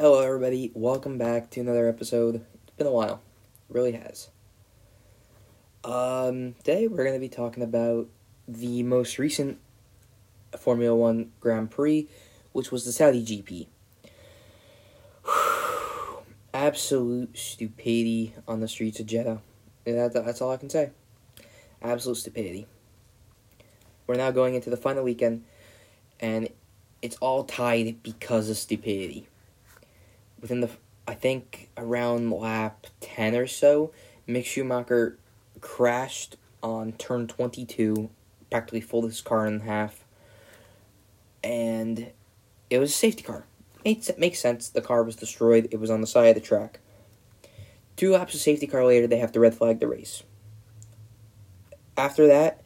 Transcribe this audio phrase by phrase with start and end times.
[0.00, 0.72] Hello, everybody.
[0.72, 2.36] Welcome back to another episode.
[2.36, 3.20] It's been a while.
[3.68, 4.30] It really has.
[5.84, 8.08] Um, today we're going to be talking about
[8.48, 9.58] the most recent
[10.58, 12.08] Formula One Grand Prix,
[12.52, 13.66] which was the Saudi GP.
[16.54, 19.42] Absolute stupidity on the streets of Jeddah.
[19.84, 20.92] That, that's all I can say.
[21.82, 22.66] Absolute stupidity.
[24.06, 25.44] We're now going into the final weekend,
[26.18, 26.48] and
[27.02, 29.26] it's all tied because of stupidity.
[30.40, 30.70] Within the,
[31.06, 33.92] I think around lap 10 or so,
[34.26, 35.18] Mick Schumacher
[35.60, 38.10] crashed on turn 22,
[38.50, 40.04] practically folded his car in half,
[41.42, 42.10] and
[42.68, 43.44] it was a safety car.
[43.84, 44.68] It makes sense.
[44.68, 45.68] The car was destroyed.
[45.70, 46.80] It was on the side of the track.
[47.96, 50.22] Two laps of safety car later, they have to red flag the race.
[51.96, 52.62] After that,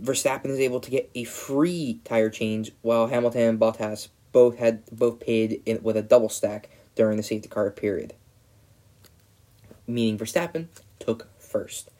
[0.00, 4.84] Verstappen is able to get a free tire change, while Hamilton and Bottas both had
[4.90, 8.14] both paid in, with a double stack during the safety car period.
[9.86, 11.90] Meaning Verstappen took first.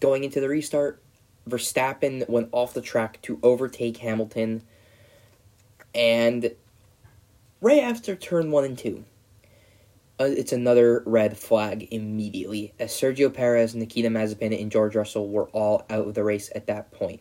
[0.00, 1.02] Going into the restart,
[1.48, 4.62] Verstappen went off the track to overtake Hamilton,
[5.94, 6.52] and
[7.60, 9.04] right after turn one and two,
[10.20, 15.48] uh, it's another red flag immediately, as Sergio Perez, Nikita Mazepin, and George Russell were
[15.50, 17.20] all out of the race at that point.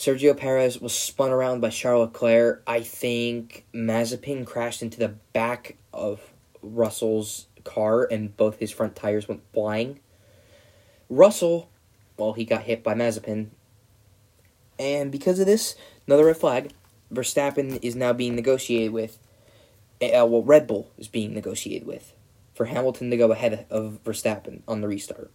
[0.00, 2.62] Sergio Perez was spun around by Charles Leclerc.
[2.66, 9.28] I think Mazepin crashed into the back of Russell's car, and both his front tires
[9.28, 10.00] went flying.
[11.10, 11.68] Russell,
[12.16, 13.48] well, he got hit by Mazepin.
[14.78, 15.74] And because of this,
[16.06, 16.72] another red flag,
[17.12, 19.18] Verstappen is now being negotiated with
[20.00, 22.14] uh, well, Red Bull is being negotiated with
[22.54, 25.30] for Hamilton to go ahead of Verstappen on the restart.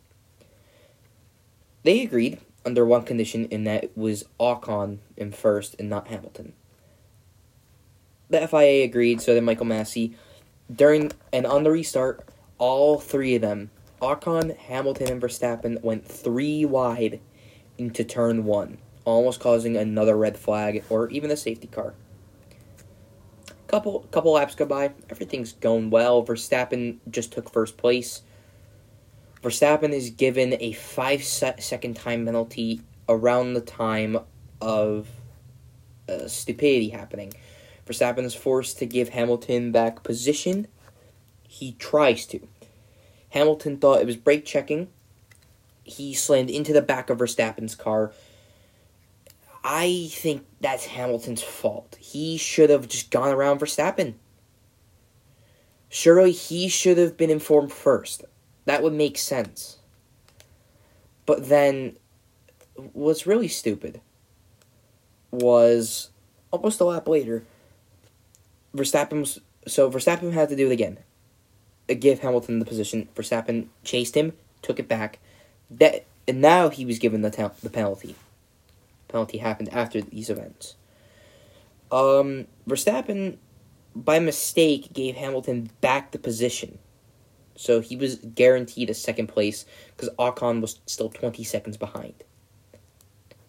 [1.83, 6.53] They agreed under one condition, and that was Ocon in first and not Hamilton.
[8.29, 10.15] The FIA agreed, so did Michael Masi.
[10.73, 12.27] During and on the restart,
[12.57, 13.69] all three of them,
[14.01, 17.19] Ocon, Hamilton, and Verstappen, went three wide
[17.77, 21.93] into turn one, almost causing another red flag or even a safety car.
[23.67, 26.23] Couple couple laps go by, everything's going well.
[26.23, 28.21] Verstappen just took first place.
[29.45, 34.17] Verstappen is given a five second time penalty around the time
[34.59, 35.07] of
[36.09, 37.31] uh, stupidity happening.
[37.85, 40.65] Verstappen is forced to give Hamilton back position.
[41.43, 42.47] He tries to.
[43.29, 44.87] Hamilton thought it was brake checking.
[45.83, 48.13] He slammed into the back of Verstappen's car.
[49.63, 51.97] I think that's Hamilton's fault.
[51.99, 54.15] He should have just gone around Verstappen.
[55.87, 58.25] Surely he should have been informed first.
[58.65, 59.77] That would make sense.
[61.25, 61.97] But then,
[62.93, 64.01] what's really stupid
[65.31, 66.09] was
[66.51, 67.43] almost a lap later,
[68.75, 69.39] Verstappen was.
[69.67, 70.99] So Verstappen had to do it again.
[71.87, 73.09] Give Hamilton the position.
[73.15, 75.19] Verstappen chased him, took it back.
[75.71, 78.15] That and now he was given the ta- the penalty
[79.07, 80.75] penalty happened after these events.
[81.91, 83.37] Um, Verstappen,
[83.95, 86.79] by mistake, gave Hamilton back the position.
[87.55, 92.23] So he was guaranteed a second place because Ocon was still 20 seconds behind.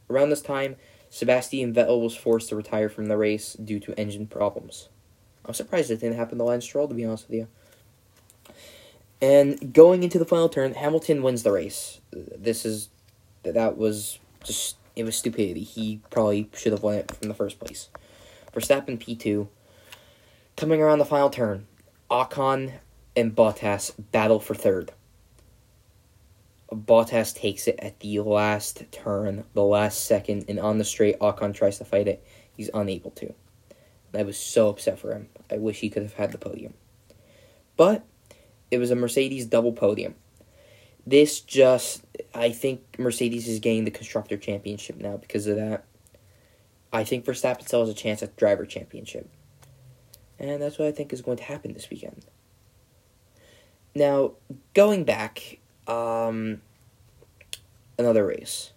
[0.08, 0.76] Around this time,
[1.10, 4.88] Sebastian Vettel was forced to retire from the race due to engine problems.
[5.44, 7.48] I'm surprised it didn't happen to Lance Stroll, to be honest with you.
[9.20, 12.00] And going into the final turn, Hamilton wins the race.
[12.12, 12.90] This is
[13.42, 15.62] that was just it was stupidity.
[15.62, 17.88] He probably should have won it from the first place.
[18.52, 19.48] Verstappen P2.
[20.56, 21.66] Coming around the final turn,
[22.10, 22.72] Ocon
[23.16, 24.92] and Bottas battle for third.
[26.70, 31.54] Bottas takes it at the last turn, the last second, and on the straight, Ocon
[31.54, 32.24] tries to fight it.
[32.56, 33.34] He's unable to.
[34.12, 35.28] I was so upset for him.
[35.50, 36.74] I wish he could have had the podium.
[37.76, 38.04] But
[38.70, 40.14] it was a Mercedes double podium.
[41.06, 45.84] This just, I think Mercedes is gaining the constructor championship now because of that.
[46.92, 49.28] I think Verstappen still has a chance at driver championship,
[50.38, 52.24] and that's what I think is going to happen this weekend.
[53.96, 54.32] Now,
[54.74, 56.60] going back, um,
[57.98, 58.74] another race.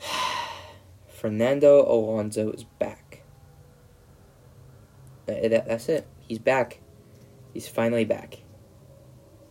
[1.08, 3.22] Fernando Alonso is back.
[5.26, 6.06] That's it.
[6.20, 6.78] He's back.
[7.52, 8.38] He's finally back.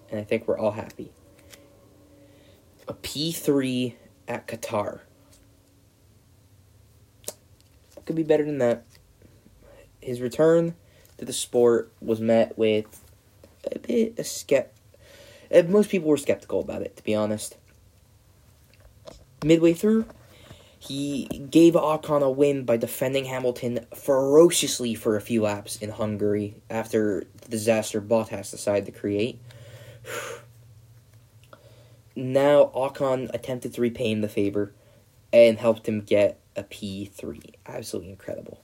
[0.09, 1.11] And I think we're all happy.
[2.87, 3.95] A P3
[4.29, 5.01] at Qatar.
[8.05, 8.85] Could be better than that.
[9.99, 10.73] His return
[11.17, 13.03] to the sport was met with
[13.71, 14.69] a bit of skept.
[15.53, 17.57] Uh, most people were skeptical about it, to be honest.
[19.43, 20.05] Midway through,
[20.79, 26.55] He gave Ocon a win by defending Hamilton ferociously for a few laps in Hungary
[26.69, 29.39] after the disaster Bottas decided to create.
[32.15, 34.73] now Ocon attempted to repay him the favor
[35.33, 37.55] and helped him get a P3.
[37.65, 38.61] Absolutely incredible.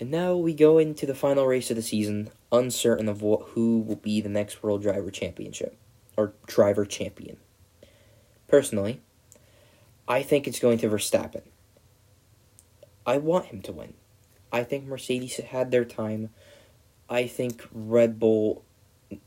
[0.00, 3.80] And now we go into the final race of the season, uncertain of what, who
[3.80, 5.76] will be the next World Driver Championship
[6.16, 7.36] or driver champion.
[8.48, 9.02] Personally,
[10.08, 11.42] I think it's going to Verstappen.
[13.06, 13.94] I want him to win.
[14.50, 16.30] I think Mercedes had their time.
[17.08, 18.64] I think Red Bull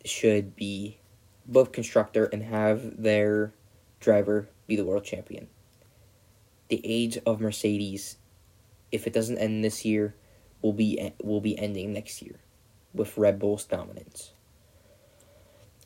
[0.06, 0.98] should be
[1.46, 3.54] both constructor and have their
[4.00, 5.48] driver be the world champion.
[6.70, 8.18] The age of Mercedes,
[8.92, 10.16] if it doesn't end this year,
[10.64, 12.40] will be will be ending next year
[12.94, 14.32] with Red Bull's dominance.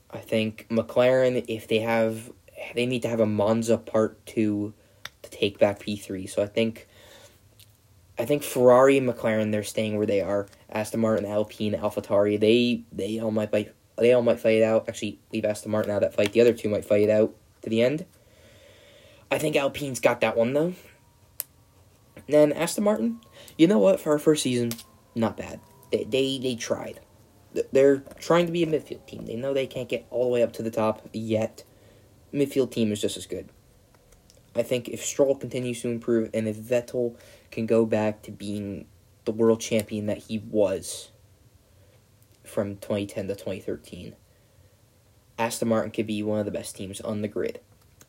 [0.10, 2.32] I think McLaren, if they have,
[2.76, 4.74] they need to have a Monza Part Two
[5.24, 6.28] to take back P three.
[6.28, 6.88] So I think,
[8.18, 10.48] I think Ferrari and McLaren they're staying where they are.
[10.70, 13.74] Aston Martin, Alpine, AlphaTauri, they they all might fight.
[13.98, 14.88] They all might fight it out.
[14.88, 16.32] Actually, leave Aston Martin out that fight.
[16.32, 18.06] The other two might fight it out to the end.
[19.30, 20.74] I think Alpine's got that one though.
[22.16, 23.20] And then Aston Martin,
[23.58, 24.00] you know what?
[24.00, 24.72] For our first season,
[25.16, 25.60] not bad.
[25.92, 27.00] They they, they tried.
[27.72, 29.26] They're trying to be a midfield team.
[29.26, 31.64] They know they can't get all the way up to the top yet.
[32.34, 33.50] Midfield team is just as good.
[34.56, 37.16] I think if Stroll continues to improve and if Vettel
[37.52, 38.88] can go back to being
[39.26, 41.10] the world champion that he was
[42.44, 44.16] from 2010 to 2013,
[45.38, 47.60] Aston Martin could be one of the best teams on the grid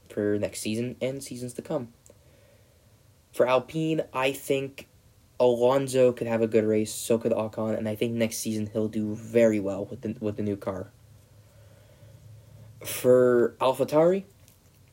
[0.09, 1.93] for next season and seasons to come.
[3.33, 4.89] For Alpine, I think
[5.41, 8.89] Alonso could have a good race, so could Ocon, and I think next season he'll
[8.89, 10.91] do very well with the with the new car.
[12.85, 14.25] For AlphaTauri,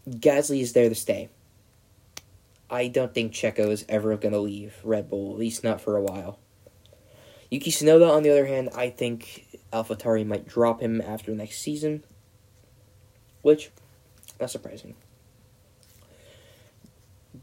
[0.08, 1.30] Gasly is there to stay.
[2.70, 5.96] I don't think Checo is ever going to leave Red Bull, at least not for
[5.96, 6.40] a while.
[7.52, 12.04] Yuki Tsunoda, on the other hand, I think AlphaTauri might drop him after next season,
[13.44, 13.70] which,
[14.40, 14.96] not surprising.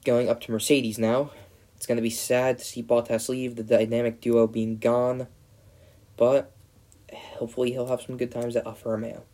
[0.05, 1.31] Going up to Mercedes now.
[1.83, 5.27] It's going to be sad to see Bottas leave, the dynamic duo being gone,
[6.17, 6.53] but
[7.13, 9.25] hopefully he'll have some good times at Alfa Romeo.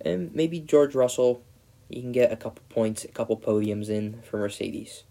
[0.00, 1.42] And maybe George Russell,
[1.90, 5.04] he can get a couple points, a couple podiums in for Mercedes.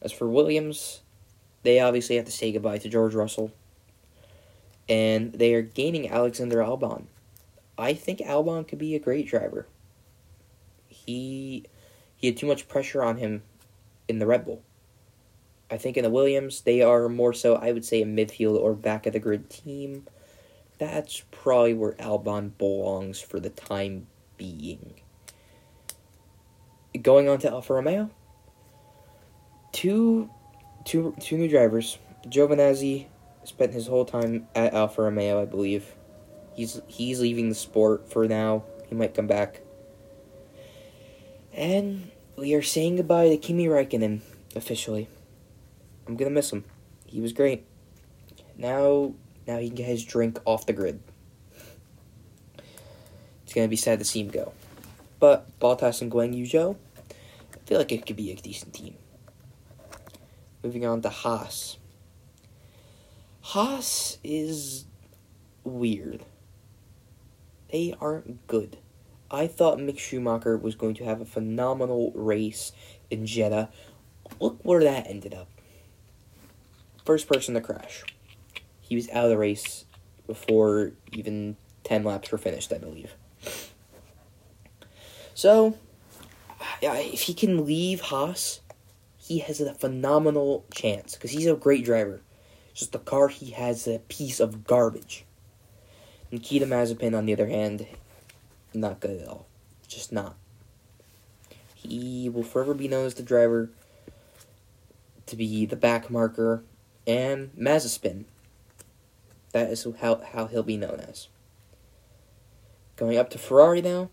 [0.00, 1.00] As for Williams,
[1.64, 3.50] they obviously have to say goodbye to George Russell.
[4.88, 7.06] And they are gaining Alexander Albon.
[7.76, 9.66] I think Albon could be a great driver.
[10.86, 11.64] He
[12.14, 13.42] he had too much pressure on him
[14.06, 14.62] in the Red Bull.
[15.70, 18.74] I think in the Williams, they are more so, I would say, a midfield or
[18.74, 20.06] back of the grid team.
[20.78, 24.06] That's probably where Albon belongs for the time
[24.36, 25.00] being.
[27.00, 28.10] Going on to Alfa Romeo,
[29.72, 30.30] two,
[30.84, 31.98] two, two new drivers.
[32.26, 33.06] Giovinazzi
[33.44, 35.94] spent his whole time at Alfa Romeo, I believe.
[36.54, 38.64] He's he's leaving the sport for now.
[38.88, 39.60] He might come back.
[41.52, 44.20] And we are saying goodbye to Kimi Raikkonen
[44.54, 45.08] officially.
[46.06, 46.64] I'm gonna miss him.
[47.06, 47.64] He was great.
[48.56, 49.14] Now,
[49.46, 51.00] now he can get his drink off the grid.
[53.44, 54.52] It's gonna be sad to see him go.
[55.18, 56.76] But Bottas and Guan Yu Zhou,
[57.54, 58.94] I feel like it could be a decent team.
[60.62, 61.78] Moving on to Haas.
[63.42, 64.86] Haas is
[65.62, 66.24] weird.
[67.70, 68.78] They aren't good.
[69.30, 72.72] I thought Mick Schumacher was going to have a phenomenal race
[73.10, 73.68] in Jeddah.
[74.40, 75.48] Look where that ended up.
[77.04, 78.02] First person to crash.
[78.80, 79.84] He was out of the race
[80.26, 83.14] before even 10 laps were finished, I believe.
[85.34, 85.76] So,
[86.80, 88.60] if he can leave Haas,
[89.18, 92.22] he has a phenomenal chance because he's a great driver.
[92.72, 95.24] Just the car he has a piece of garbage.
[96.30, 97.86] Nikita Mazepin, on the other hand,
[98.72, 99.46] not good at all.
[99.86, 100.36] Just not.
[101.74, 103.70] He will forever be known as the driver
[105.26, 106.64] to be the back marker
[107.06, 108.24] and Mazepin.
[109.52, 111.28] That is how, how he'll be known as.
[112.96, 114.10] Going up to Ferrari now.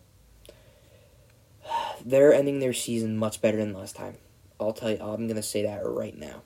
[2.06, 4.18] They're ending their season much better than last time.
[4.60, 6.42] I'll tell you, I'm going to say that right now.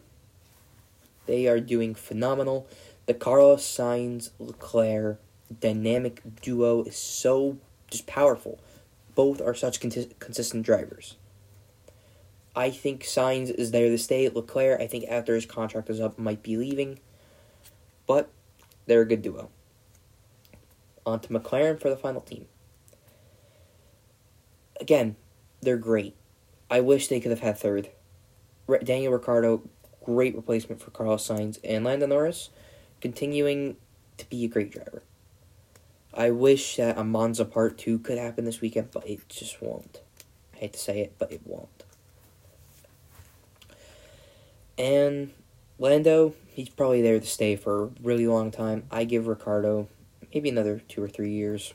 [1.25, 2.67] They are doing phenomenal.
[3.07, 5.19] The Carlos Sainz Leclerc
[5.59, 7.57] dynamic duo is so
[7.89, 8.59] just powerful.
[9.13, 11.15] Both are such consistent drivers.
[12.55, 14.29] I think Sainz is there to stay.
[14.29, 16.99] Leclerc, I think after his contract is up, might be leaving.
[18.07, 18.29] But
[18.85, 19.49] they're a good duo.
[21.05, 22.45] On to McLaren for the final team.
[24.79, 25.15] Again,
[25.61, 26.15] they're great.
[26.69, 27.89] I wish they could have had third.
[28.83, 29.61] Daniel Ricciardo,
[30.03, 32.49] great replacement for Carlos Sainz, and Lando Norris,
[33.01, 33.77] continuing
[34.17, 35.03] to be a great driver.
[36.13, 40.01] I wish that a Monza Part 2 could happen this weekend, but it just won't.
[40.53, 41.74] I hate to say it, but it won't.
[44.77, 45.31] And
[45.79, 48.83] Lando, he's probably there to stay for a really long time.
[48.91, 49.87] I give Ricciardo
[50.33, 51.73] maybe another two or three years.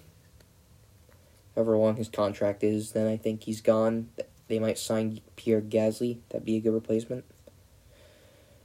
[1.54, 4.10] However long his contract is, then I think he's gone.
[4.48, 6.18] They might sign Pierre Gasly.
[6.28, 7.24] That'd be a good replacement.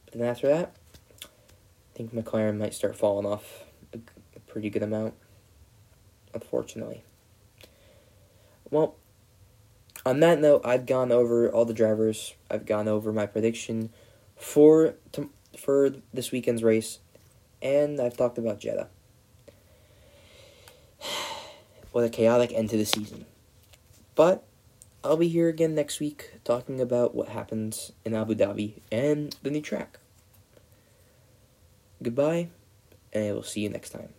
[0.06, 0.76] But then after that,
[1.24, 3.64] I think McLaren might start falling off
[3.94, 4.00] a,
[4.36, 5.14] a pretty good amount,
[6.34, 7.04] unfortunately.
[8.70, 8.96] Well,
[10.06, 12.36] on that note, I've gone over all the drivers.
[12.50, 13.92] I've gone over my prediction
[14.36, 17.00] for to, for this weekend's race,
[17.62, 18.90] and I've talked about Jeddah.
[21.92, 23.26] What a chaotic end to the season.
[24.16, 24.44] But
[25.02, 29.50] I'll be here again next week talking about what happens in Abu Dhabi and the
[29.50, 30.00] new track.
[32.04, 32.50] Goodbye,
[33.14, 34.10] and I will see you next time.